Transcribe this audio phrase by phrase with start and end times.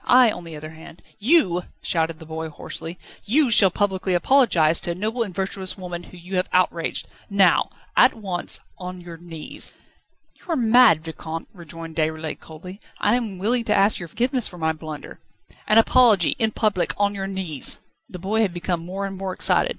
[0.07, 4.89] I, on the other hand..." "You," shouted the boy hoarsely, "you shall publicly apologise to
[4.89, 9.73] a noble and virtuous woman whom you have outraged now at once on your knees..."
[10.39, 12.81] "You are mad, Vicomte," rejoined Déroulède coldly.
[12.99, 15.19] "I am willing to ask your forgiveness for my blunder..."
[15.67, 17.79] "An apology in public on your knees..."
[18.09, 19.69] The boy had become more and more excited.